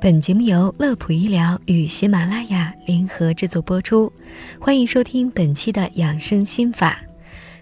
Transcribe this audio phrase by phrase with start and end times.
[0.00, 4.10] 本节目由乐普医疗与喜马拉雅联合制作播出，
[4.58, 6.98] 欢迎收听本期的养生心法。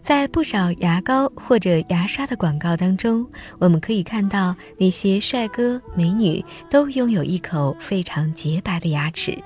[0.01, 3.27] 在不少牙膏或者牙刷的广告当中，
[3.59, 9.37] 我们可以看到那些帅哥美女都拥有一口非常洁白的牙齿。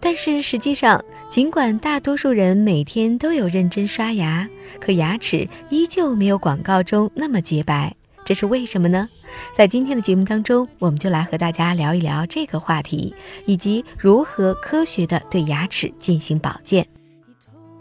[0.00, 4.48] 但是实际上，尽管大多数人每天都有认真刷牙，
[4.80, 7.94] 可牙齿依旧没有广告中那么洁白。
[8.24, 9.06] 这是为什么呢？
[9.54, 13.14] 在今天的节目当中，我们就来和大家聊一聊这个话题，
[13.46, 16.86] 以及如何科学的对牙齿进行保健。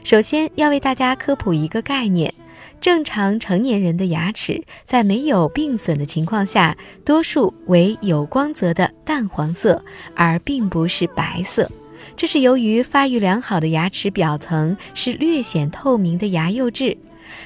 [0.04, 2.32] 首先要为大家科普一个概念：
[2.80, 9.84] 正常成年人的牙齿在没有病损的情况下，多数为有光泽的淡黄色，
[10.16, 11.68] 而并不是白色。
[12.16, 16.96] 这是由于发育良好的牙齿表层是略显透明的牙釉质。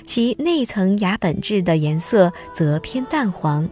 [0.05, 3.69] 其内层牙本质的颜色则偏淡黄，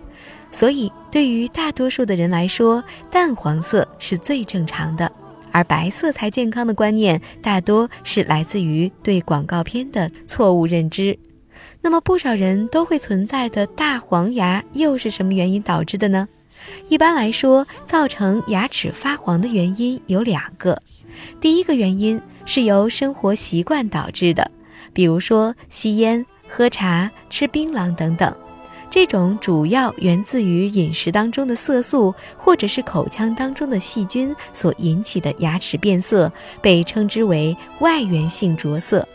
[0.52, 5.12] 所以对于大多数的人来说，淡黄色是最正常的。
[5.52, 11.18] 而白色才健康的观念，大多是来自于对广告片的错误认知。
[11.82, 16.28] 那么，不少人都会存在的大黄牙，又是什么原因导致的呢？
[16.90, 20.80] 一般来说，造成牙齿发黄的原因有两个。
[21.40, 24.52] 第一个原因是由生活习惯导致的。
[24.98, 28.36] 比如说吸烟、喝茶、吃槟榔等等，
[28.90, 36.32] 这种主要源自于饮食当中的色素或者是口腔当中的细菌所引起的牙齿变色，
[36.64, 39.08] 被称之为外源性着色。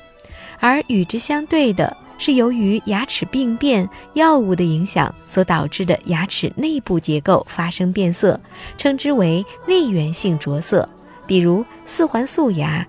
[0.61, 8.41] 而与之相对的是，由于牙齿病变、药物的影响所导致的牙齿内部结构发生变色，
[8.77, 10.89] 称之为内源性着色。
[11.27, 12.87] 比如四环素牙、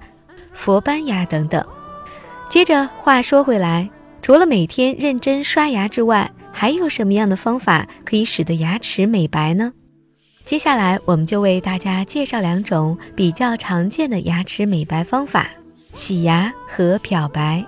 [0.54, 1.66] 佛斑牙等等。
[2.54, 3.90] 接着话说回来，
[4.22, 9.74] 除了每天认真刷牙之外，还有什么样的方法可以使得牙齿美白呢？
[10.46, 15.50] 接下来我们就为大家介绍两种比较常见的牙齿美白方法：
[15.94, 17.66] 洗牙和漂白。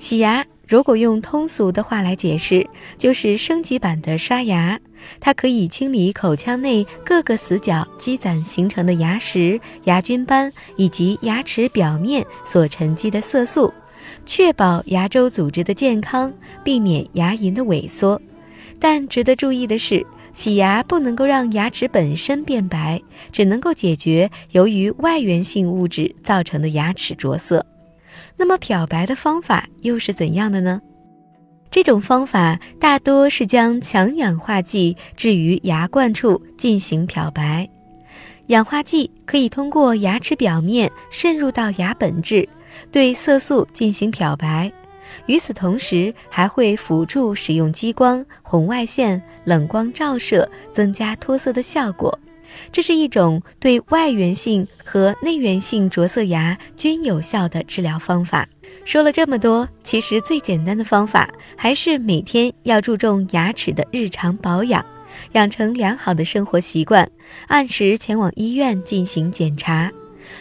[0.00, 2.68] 洗牙如果用通俗的话来解释，
[2.98, 4.76] 就是升级版的刷牙，
[5.20, 13.72] 它可以清理口腔内各个死角积攒形成的牙石、牙菌斑以及牙齿表面所沉积的色素。
[14.24, 16.32] 确保牙周组织的健康，
[16.64, 18.20] 避免牙龈的萎缩。
[18.78, 23.00] 但值得注意的是，洗牙不能够让牙齿本身变白，
[23.32, 27.64] 只能够解决由于外源性物质造成的牙齿着色。
[28.36, 30.80] 那么漂白的方法又是怎样的呢？
[31.70, 37.68] 这种方法大多是将强氧化剂置于牙冠处进行漂白。
[38.46, 42.48] 氧化剂可以通过牙齿表面渗入到牙本质。
[42.90, 44.70] 对色素进行漂白，
[45.26, 52.18] 与此同时还会辅助使用激光、红外线、冷光照射，增加脱色的效果。
[52.70, 58.48] 这是一种对外源性和内源性着色牙均有效的治疗方法。
[58.84, 64.84] 说了这么多，其实最简单的方法还是每天要注重牙齿的日常保养，
[65.32, 67.06] 养成良好的生活习惯，
[67.48, 69.90] 按时前往医院进行检查。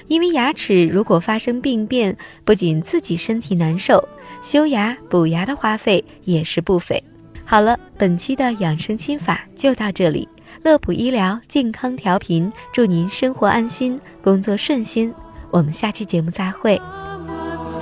[0.08, 4.08] 因为牙齿如果发生病变，不仅自己身体难受，
[4.42, 7.04] 修牙补牙的花费也是不菲。
[7.46, 10.28] 好了，本期的养生心法就到这里。
[10.64, 15.14] 乐普医疗健康调频，祝您生活安心，工作顺心。
[15.52, 16.82] 我们下期节目再会。